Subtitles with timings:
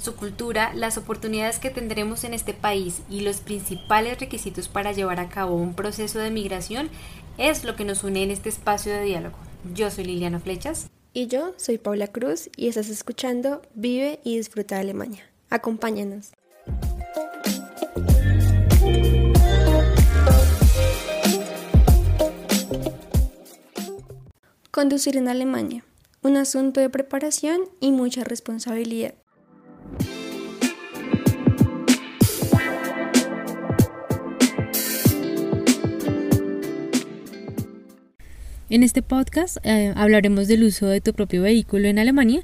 [0.00, 5.20] Su cultura, las oportunidades que tendremos en este país y los principales requisitos para llevar
[5.20, 6.88] a cabo un proceso de migración
[7.36, 9.36] es lo que nos une en este espacio de diálogo.
[9.74, 10.88] Yo soy Liliana Flechas.
[11.12, 15.22] Y yo soy Paula Cruz y estás escuchando Vive y Disfruta de Alemania.
[15.50, 16.30] Acompáñanos.
[24.70, 25.84] Conducir en Alemania,
[26.22, 29.19] un asunto de preparación y mucha responsabilidad.
[38.70, 42.42] En este podcast eh, hablaremos del uso de tu propio vehículo en Alemania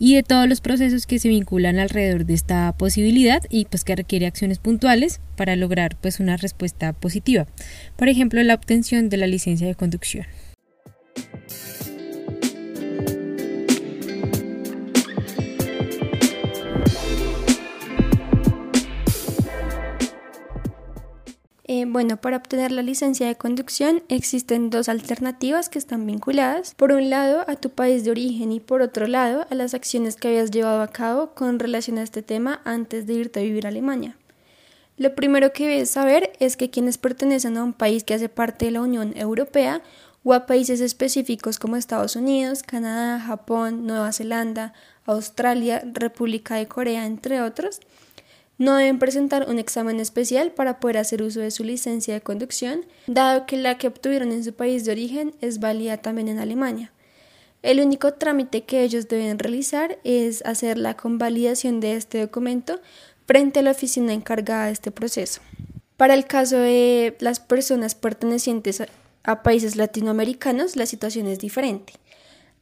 [0.00, 3.94] y de todos los procesos que se vinculan alrededor de esta posibilidad y pues que
[3.94, 7.46] requiere acciones puntuales para lograr pues una respuesta positiva.
[7.94, 10.26] Por ejemplo, la obtención de la licencia de conducción.
[21.98, 26.76] Bueno, para obtener la licencia de conducción existen dos alternativas que están vinculadas.
[26.76, 30.14] Por un lado, a tu país de origen y por otro lado, a las acciones
[30.14, 33.66] que habías llevado a cabo con relación a este tema antes de irte a vivir
[33.66, 34.16] a Alemania.
[34.96, 38.66] Lo primero que debes saber es que quienes pertenecen a un país que hace parte
[38.66, 39.82] de la Unión Europea
[40.22, 44.72] o a países específicos como Estados Unidos, Canadá, Japón, Nueva Zelanda,
[45.04, 47.80] Australia, República de Corea, entre otros,
[48.58, 52.84] no deben presentar un examen especial para poder hacer uso de su licencia de conducción,
[53.06, 56.92] dado que la que obtuvieron en su país de origen es válida también en Alemania.
[57.62, 62.80] El único trámite que ellos deben realizar es hacer la convalidación de este documento
[63.26, 65.40] frente a la oficina encargada de este proceso.
[65.96, 68.82] Para el caso de las personas pertenecientes
[69.24, 71.94] a países latinoamericanos, la situación es diferente.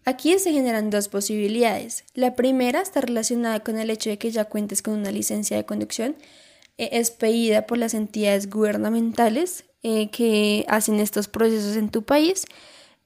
[0.08, 2.04] Aquí se generan dos posibilidades.
[2.14, 5.66] La primera está relacionada con el hecho de que ya cuentes con una licencia de
[5.66, 6.14] conducción
[6.78, 12.44] eh, expedida por las entidades gubernamentales eh, que hacen estos procesos en tu país.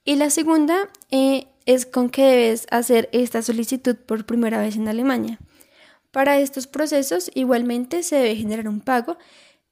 [0.04, 4.86] Y la segunda eh, es con que debes hacer esta solicitud por primera vez en
[4.86, 5.38] Alemania.
[6.10, 9.16] Para estos procesos igualmente se debe generar un pago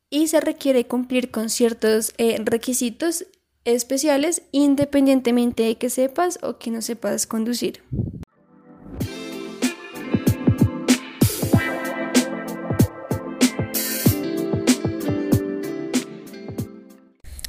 [0.08, 3.26] y se requiere cumplir con ciertos requisitos
[3.64, 7.82] especiales independientemente de que sepas o que no sepas conducir.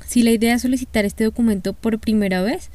[0.08, 2.72] Si la idea es solicitar este documento por primera vez,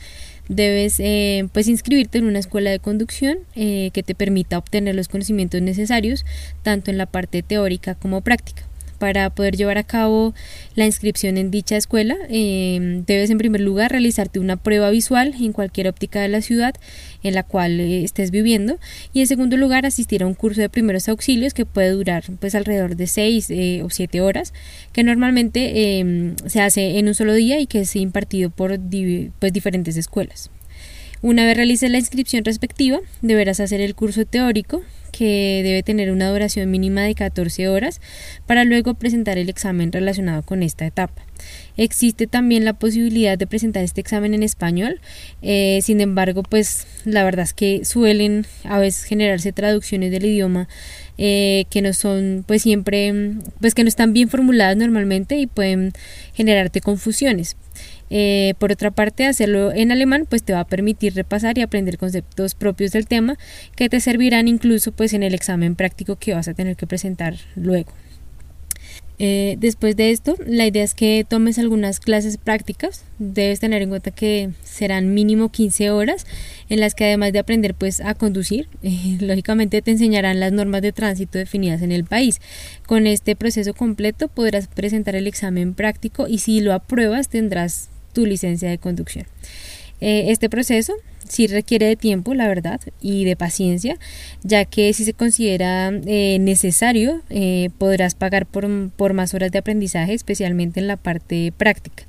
[0.48, 5.08] debes eh, pues inscribirte en una escuela de conducción eh, que te permita obtener los
[5.08, 6.24] conocimientos necesarios
[6.62, 8.62] tanto en la parte teórica como práctica
[8.94, 10.34] para poder llevar a cabo
[10.74, 15.52] la inscripción en dicha escuela, em, debes en primer lugar realizarte una prueba visual en
[15.52, 16.74] cualquier óptica de la ciudad
[17.22, 18.78] en la cual eh, estés viviendo
[19.12, 22.54] y en segundo lugar asistir a un curso de primeros auxilios que puede durar pues
[22.54, 24.52] alrededor de 6 eh, o 7 horas
[24.92, 28.78] que normalmente em, se hace en un solo día y que es impartido por
[29.38, 30.50] pues, diferentes escuelas.
[31.24, 36.28] Una vez realices la inscripción respectiva, deberás hacer el curso teórico que debe tener una
[36.28, 38.02] duración mínima de 14 horas
[38.46, 41.22] para luego presentar el examen relacionado con esta etapa.
[41.78, 45.00] Existe también la posibilidad de presentar este examen en español,
[45.40, 50.68] eh, sin embargo, pues la verdad es que suelen a veces generarse traducciones del idioma
[51.16, 53.14] eh, que no son pues siempre
[53.60, 55.94] pues que no están bien formuladas normalmente y pueden
[56.34, 57.56] generarte confusiones.
[58.10, 61.98] Eh, por otra parte, hacerlo en alemán pues te va a permitir repasar y aprender
[61.98, 63.36] conceptos propios del tema
[63.76, 67.34] que te servirán incluso pues en el examen práctico que vas a tener que presentar
[67.56, 67.92] luego.
[69.20, 73.04] Eh, después de esto, la idea es que tomes algunas clases prácticas.
[73.18, 76.26] Debes tener en cuenta que serán mínimo 15 horas
[76.68, 78.68] en las que además de aprender pues a conducir,
[79.20, 82.40] lógicamente te enseñarán las normas de tránsito definidas en el país.
[82.86, 88.24] Con este proceso completo podrás presentar el examen práctico y si lo apruebas tendrás tu
[88.24, 89.26] licencia de conducción.
[90.00, 90.94] Eh, este proceso
[91.28, 93.96] sí requiere de tiempo, la verdad, y de paciencia,
[94.42, 99.58] ya que si se considera eh, necesario, eh, podrás pagar por, por, más horas de
[99.58, 102.04] aprendizaje, especialmente en la parte práctica.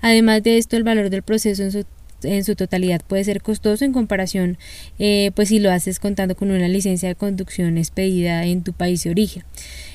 [0.00, 1.84] Además de esto, el valor del proceso en su
[2.22, 4.58] en su totalidad puede ser costoso en comparación
[4.98, 9.04] eh, pues si lo haces contando con una licencia de conducción expedida en tu país
[9.04, 9.44] de origen.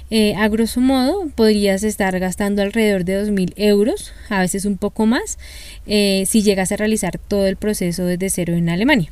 [0.09, 5.05] Eh, a grosso modo podrías estar gastando alrededor de 2.000 euros, a veces un poco
[5.05, 5.39] más,
[5.87, 9.11] eh, si llegas a realizar todo el proceso desde cero en Alemania.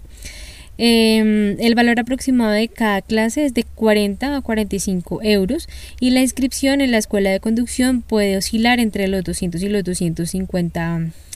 [0.77, 5.67] Em, el valor aproximado de cada clase es de 40 a 45 euros
[5.99, 9.83] y la inscripción en la escuela de conducción puede oscilar entre los 200 y los
[9.83, 11.30] 250 euros.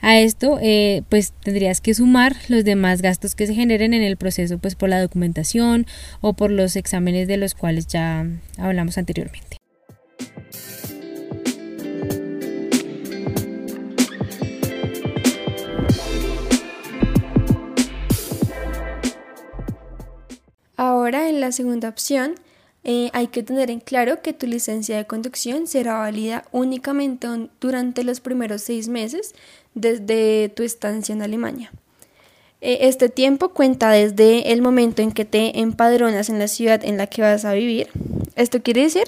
[0.00, 4.16] A esto, eh, pues tendrías que sumar los demás gastos que se generen en el
[4.16, 5.86] proceso, pues por la documentación
[6.20, 8.26] o por los exámenes de los cuales ya
[8.58, 9.58] hablamos anteriormente.
[20.76, 22.36] Ahora, en la segunda opción,
[22.84, 27.26] eh, hay que tener en claro que tu licencia de conducción será válida únicamente
[27.60, 29.34] durante los primeros seis meses
[29.74, 31.72] desde tu estancia en Alemania.
[32.60, 36.96] Eh, este tiempo cuenta desde el momento en que te empadronas en la ciudad en
[36.96, 37.88] la que vas a vivir.
[38.36, 39.04] Esto quiere decir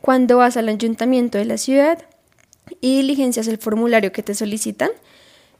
[0.00, 2.04] cuando vas al ayuntamiento de la ciudad
[2.80, 4.90] y diligencias el formulario que te solicitan,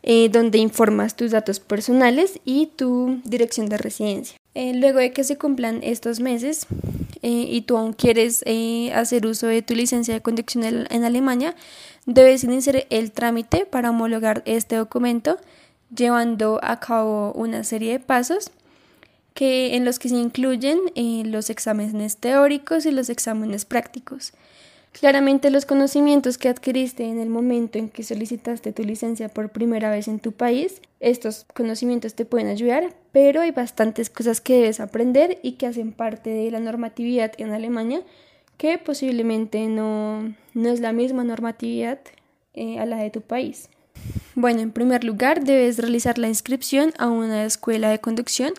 [0.03, 4.37] eh, donde informas tus datos personales y tu dirección de residencia.
[4.55, 6.67] luego de que se cumplan estos meses,
[7.25, 11.57] eh, y tú aún quieres eh, hacer uso de tu licencia de conducción en Alemania,
[12.05, 15.39] debes iniciar el trámite para homologar este documento
[15.95, 18.51] llevando a cabo una serie de pasos
[19.33, 24.35] que, en los que se incluyen eh, los exámenes teóricos y los exámenes prácticos.
[24.99, 29.91] Claramente los conocimientos que adquiriste en el momento en que solicitaste tu licencia por primera
[29.91, 34.79] vez en tu país, estos conocimientos te pueden ayudar, pero hay bastantes cosas que debes
[34.79, 38.03] aprender y que hacen parte de la normatividad en Alemania,
[38.57, 41.99] que posiblemente no, es la misma normatividad
[42.55, 43.69] eh, a la de tu país.
[44.37, 48.53] Bueno, en primer lugar, debes realizar la inscripción a una escuela de conducción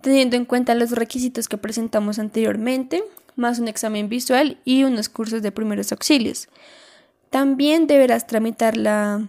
[0.00, 3.02] teniendo en cuenta los requisitos que presentamos anteriormente,
[3.36, 6.48] más un examen visual y unos cursos de primeros auxilios.
[7.30, 9.28] También deberás tramitar la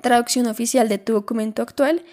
[0.00, 2.04] traducción oficial de tu documento actual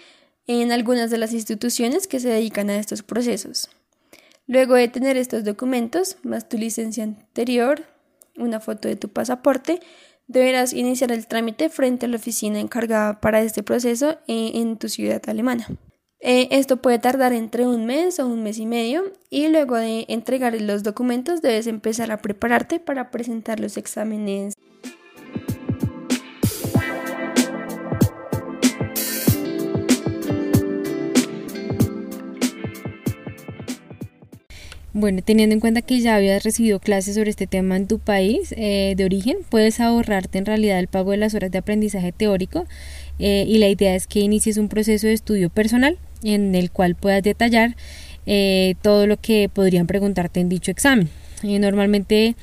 [0.48, 3.70] en algunas de las instituciones que se dedican a estos procesos.
[4.48, 7.84] Luego de tener estos documentos, más tu licencia anterior,
[8.38, 9.82] una foto de tu pasaporte,
[10.28, 15.22] deberás iniciar el trámite frente a la oficina encargada para este proceso en tu ciudad
[15.28, 15.68] alemana.
[16.20, 20.06] Eh, esto puede tardar entre un mes o un mes y medio y luego de
[20.08, 24.56] entregar los documentos debes empezar a prepararte para presentar los exámenes.
[35.00, 38.52] Bueno, teniendo en cuenta que ya habías recibido clases sobre este tema en tu país
[38.58, 42.66] eh, de origen, puedes ahorrarte en realidad el pago de las horas de aprendizaje teórico
[43.20, 46.96] eh, y la idea es que inicies un proceso de estudio personal en el cual
[46.96, 47.76] puedas detallar
[48.26, 51.10] eh, todo lo que podrían preguntarte en dicho examen.
[51.44, 52.36] Eh, normalmente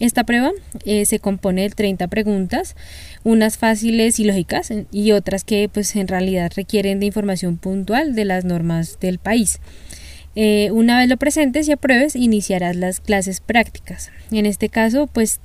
[0.00, 0.50] esta prueba
[0.84, 2.74] eh, se compone de 30 preguntas,
[3.22, 8.24] unas fáciles y lógicas y otras que pues en realidad requieren de información puntual de
[8.24, 9.60] las normas del país.
[10.34, 14.10] una vez lo presentes y apruebes, iniciarás las clases prácticas.
[14.30, 15.40] En este caso, pues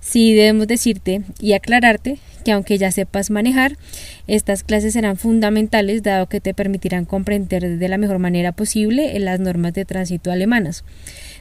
[0.00, 3.76] sí debemos decirte y aclararte que aunque ya sepas manejar,
[4.26, 9.40] estas clases serán fundamentales dado que te permitirán comprender de la mejor manera posible las
[9.40, 10.84] normas de tránsito alemanas.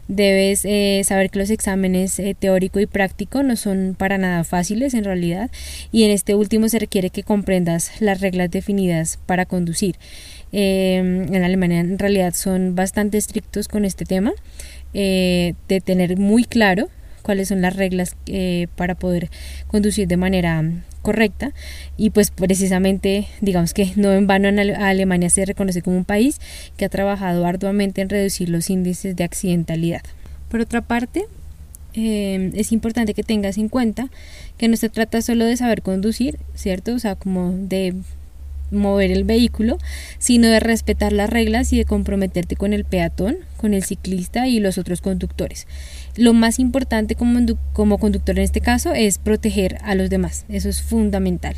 [0.07, 4.93] Debes eh, saber que los exámenes eh, teórico y práctico no son para nada fáciles
[4.93, 5.49] en realidad
[5.91, 9.95] y en este último se requiere que comprendas las reglas definidas para conducir.
[10.51, 14.33] Em, en Alemania en realidad son bastante estrictos con este tema
[14.93, 16.89] eh, de tener muy claro
[17.21, 18.17] cuáles son las reglas
[18.75, 19.29] para poder
[19.67, 20.63] conducir de manera
[21.01, 21.51] correcta
[21.97, 26.39] y pues precisamente digamos que no en vano Alemania se reconoce como un país
[26.77, 30.01] que ha trabajado arduamente en reducir los índices de accidentalidad.
[30.49, 31.25] Por otra parte,
[31.93, 34.09] eh, es importante que tengas en cuenta
[34.57, 36.93] que no se trata solo de saber conducir, ¿cierto?
[36.93, 37.95] O sea, como de
[38.71, 39.77] mover el vehículo,
[40.17, 44.59] sino de respetar las reglas y de comprometerte con el peatón, con el ciclista y
[44.59, 45.67] los otros conductores.
[46.17, 47.39] Lo más importante como,
[47.71, 51.55] como conductor en este caso es proteger a los demás, eso es fundamental.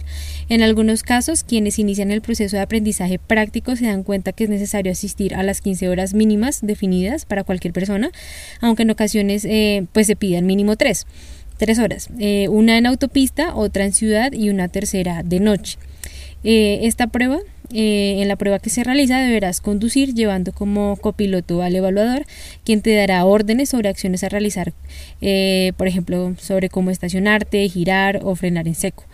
[0.50, 4.50] En algunos casos, quienes inician el proceso de aprendizaje práctico se dan cuenta que es
[4.50, 8.12] necesario asistir a las 15 horas mínimas definidas para cualquier persona,
[8.62, 11.07] aunque en ocasiones eh, pues se pidan mínimo 3
[11.57, 15.77] tres horas, eh, una en autopista, otra en ciudad y una tercera de noche.
[16.43, 17.39] Eh, esta prueba
[17.74, 22.25] eh, en la prueba que se realiza deberás conducir llevando como copiloto al evaluador,
[22.63, 24.74] quien te dará órdenes sobre acciones a realizar,
[25.22, 29.06] eh, por ejemplo, sobre cómo estacionarte, girar o frenar en seco.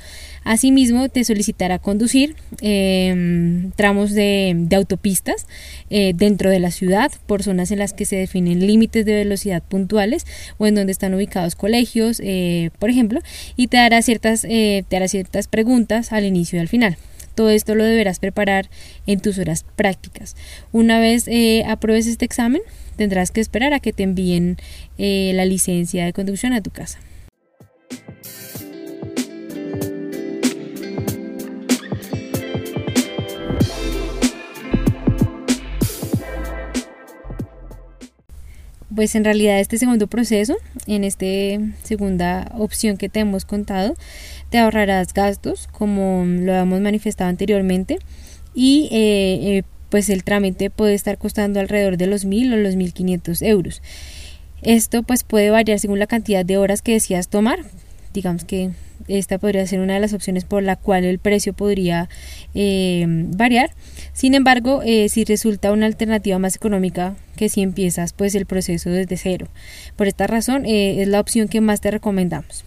[0.44, 5.48] Asimismo, te solicitará conducir em, tramos de, autopistas
[5.89, 9.63] eh, dentro de la ciudad, por zonas en las que se definen límites de velocidad
[9.63, 10.25] puntuales
[10.58, 12.22] o en donde están ubicados colegios,
[12.80, 13.22] por ejemplo,
[13.56, 16.98] y te dará ciertas, te hará ciertas preguntas al inicio y al final.
[17.39, 18.69] Todo esto lo deberás preparar
[19.08, 20.36] en tus horas prácticas.
[20.74, 22.62] Una vez eh, apruebes este examen,
[22.98, 24.58] tendrás que esperar a que te envíen
[24.98, 27.00] eh, la licencia de conducción a tu casa.
[39.00, 41.25] Pues en realidad este segundo proceso, en esta
[41.84, 43.96] segunda opción que te hemos contado,
[44.50, 48.00] te ahorrarás gastos, como lo hemos manifestado anteriormente,
[48.53, 52.75] y eh, eh, pues el trámite puede estar costando alrededor de los mil o los
[52.75, 53.82] mil quinientos euros.
[54.63, 57.60] Esto pues puede variar según la cantidad de horas que decidas tomar.
[58.13, 58.72] Digamos que
[59.08, 62.10] esta podría ser una de las opciones por la cual el precio podría
[62.54, 63.72] eh, variar.
[64.13, 69.18] Sin embargo, si resulta una alternativa más económica que si empiezas pues el proceso desde
[69.18, 69.48] cero.
[69.96, 72.66] Por esta razón es la opción que más te recomendamos.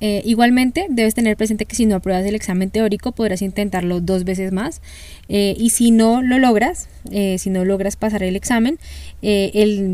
[0.00, 4.24] Eh, igualmente, debes tener presente que si no apruebas el examen teórico, podrás intentarlo dos
[4.24, 4.82] veces más.
[5.28, 8.78] Eh, y si no lo logras, eh, si no logras pasar el examen,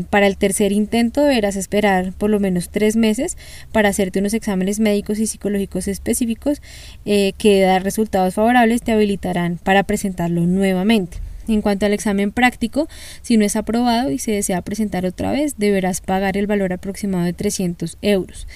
[0.09, 3.37] para el tercer intento deberás esperar por lo menos tres meses
[3.71, 6.61] para hacerte unos exámenes médicos y psicológicos específicos
[7.05, 11.19] que, dar resultados favorables, te habilitarán para presentarlo nuevamente.
[11.47, 12.87] En cuanto al examen práctico,
[13.21, 17.25] si no es aprobado y se desea presentar otra vez, deberás pagar el valor aproximado
[17.25, 18.47] de 300 euros.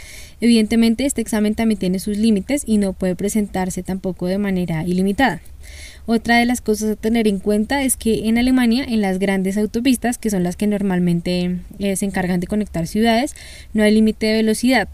[0.42, 5.42] Evidentemente, este examen también tiene sus límites y no puede presentarse tampoco de manera ilimitada.
[6.08, 9.58] Otra de las cosas a tener en cuenta es que en Alemania, en las grandes
[9.58, 13.36] autopistas, que son las que normalmente eh, se encargan de conectar ciudades,
[13.74, 14.88] no hay límite de velocidad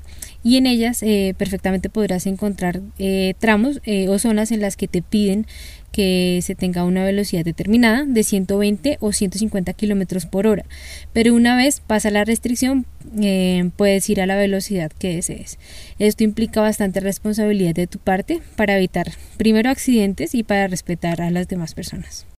[0.44, 5.02] y en ellas eh, perfectamente podrás encontrar eh, tramos o zonas en las que te
[5.02, 5.46] piden
[5.92, 10.66] que se tenga una velocidad determinada de 120 o 150 kilómetros por hora.
[11.14, 12.86] Pero una vez pasa la restricción,
[13.22, 15.60] eh, puedes ir a la velocidad que desees.
[16.00, 21.32] Esto implica bastante responsabilidad de tu parte para evitar primero accidentes y para respetar a
[21.32, 22.31] las demás personas.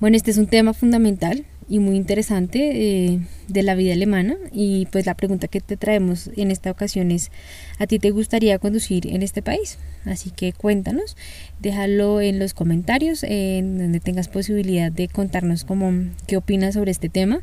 [0.00, 4.86] Bueno, este es un tema fundamental y muy interesante eh, de la vida alemana y
[4.86, 7.30] pues la pregunta que te traemos en esta ocasión es
[7.78, 9.78] ¿a ti te gustaría conducir en este país?
[10.06, 11.18] Así que cuéntanos,
[11.60, 15.92] déjalo en los comentarios en donde tengas posibilidad de contarnos cómo,
[16.26, 17.42] qué opinas sobre este tema.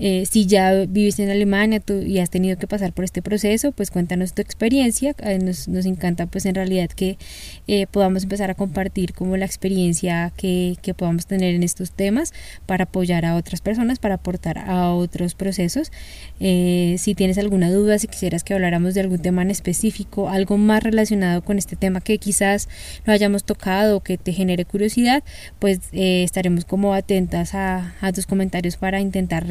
[0.00, 3.90] Eh, si ya viviste en Alemania y has tenido que pasar por este proceso, pues
[3.90, 5.14] cuéntanos tu experiencia.
[5.22, 7.18] Eh, nos, nos, encanta pues en realidad que
[7.66, 12.32] eh, podamos empezar a compartir como la experiencia que, que, podamos tener en estos temas
[12.66, 15.90] para apoyar a otras personas, para aportar a otros procesos.
[16.38, 20.82] si tienes alguna duda, si quisieras que habláramos de algún tema en específico, algo más
[20.82, 22.68] relacionado con este tema que quizás
[23.06, 25.22] no hayamos tocado o que te genere curiosidad,
[25.58, 29.46] pues estaremos como atentas a, a tus comentarios para intentar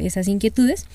[0.00, 0.86] esas inquietudes.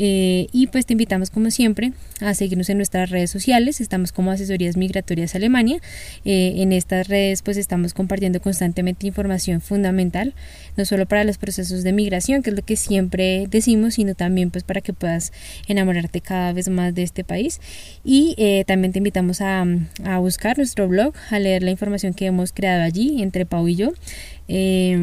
[0.00, 4.30] Eh, y pues te invitamos como siempre a seguirnos en nuestras redes sociales, estamos como
[4.30, 5.80] Asesorías Migratorias Alemania,
[6.24, 10.34] eh, en estas redes pues estamos compartiendo constantemente información fundamental,
[10.76, 14.52] no solo para los procesos de migración, que es lo que siempre decimos, sino también
[14.52, 15.32] pues para que puedas
[15.66, 17.60] enamorarte cada vez más de este país.
[18.04, 19.66] Y eh, también te invitamos a,
[20.04, 23.74] a, buscar nuestro blog, a leer la información que hemos creado allí entre Pau y
[23.74, 23.92] yo.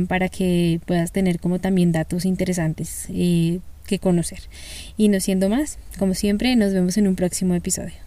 [0.07, 3.07] para que puedas tener como también datos interesantes
[3.85, 4.39] que conocer.
[4.97, 8.04] Y no siendo más, como siempre, nos vemos en un próximo episodio.